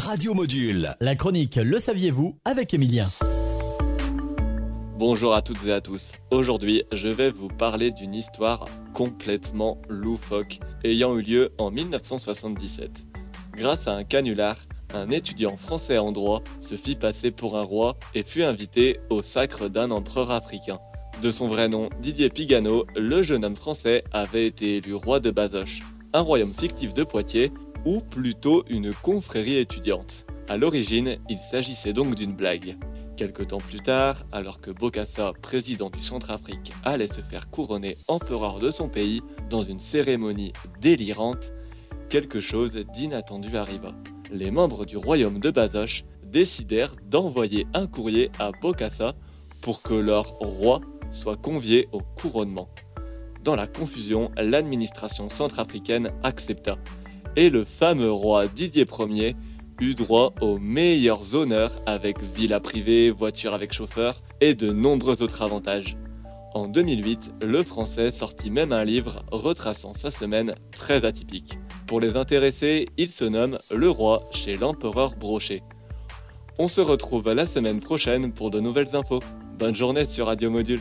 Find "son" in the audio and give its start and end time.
21.30-21.46, 38.70-38.88